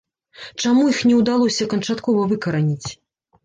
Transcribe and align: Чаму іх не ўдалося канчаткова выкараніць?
Чаму 0.63 0.85
іх 0.93 1.03
не 1.11 1.19
ўдалося 1.19 1.69
канчаткова 1.77 2.27
выкараніць? 2.35 2.89